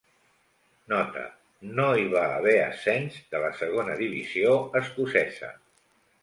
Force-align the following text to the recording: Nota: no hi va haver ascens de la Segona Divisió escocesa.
Nota: 0.93 1.25
no 1.79 1.85
hi 1.99 2.07
va 2.13 2.23
haver 2.37 2.55
ascens 2.69 3.19
de 3.35 3.43
la 3.45 3.53
Segona 3.61 3.99
Divisió 4.01 4.57
escocesa. 4.83 5.53